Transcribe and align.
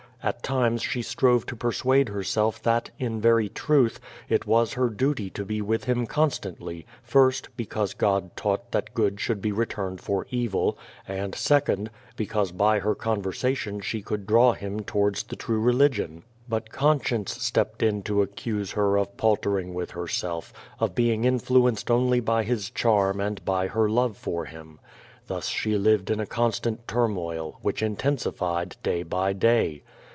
At 0.23 0.43
times 0.43 0.83
she 0.83 1.01
strove 1.01 1.47
to 1.47 1.55
])er8uade 1.55 2.09
hei*self 2.13 2.61
that, 2.61 2.91
in 2.99 3.19
very 3.19 3.49
truth, 3.49 3.99
it 4.29 4.45
was 4.45 4.73
her 4.73 4.87
duty 4.89 5.31
to 5.31 5.43
be 5.43 5.63
with 5.63 5.85
him 5.85 6.05
constantly, 6.05 6.85
first, 7.01 7.49
because 7.57 7.95
God 7.95 8.35
taught 8.35 8.71
that 8.71 8.93
good 8.93 9.19
should 9.19 9.41
be 9.41 9.51
returned 9.51 9.99
for 9.99 10.27
evil, 10.29 10.77
and, 11.07 11.33
second^ 11.33 11.85
212 11.89 11.89
QUO 11.89 11.89
VADI8. 11.89 12.15
because 12.17 12.51
by 12.51 12.77
her 12.81 12.93
conversation 12.93 13.79
she 13.79 14.03
could 14.03 14.27
draw 14.27 14.53
him 14.53 14.81
towards 14.81 15.23
the 15.23 15.35
true 15.35 15.59
religion. 15.59 16.21
But 16.47 16.69
conscience 16.69 17.41
stepped 17.43 17.81
in 17.81 18.03
to 18.03 18.21
accuse 18.21 18.73
her 18.73 18.99
of 18.99 19.17
paltering 19.17 19.73
with 19.73 19.89
herself, 19.89 20.53
of 20.79 20.93
being 20.93 21.23
influenced 21.25 21.89
only 21.89 22.19
by 22.19 22.43
his 22.43 22.69
charm 22.69 23.19
and 23.19 23.43
by 23.43 23.65
her 23.69 23.89
love 23.89 24.17
for 24.17 24.45
him. 24.45 24.79
Thus 25.25 25.47
she 25.47 25.79
lived 25.79 26.11
in 26.11 26.19
a 26.19 26.27
constant 26.27 26.87
tur 26.87 27.07
moil, 27.07 27.57
which 27.63 27.81
intensified 27.81 28.77
day 28.83 29.01
by 29.01 29.33
day. 29.33 29.81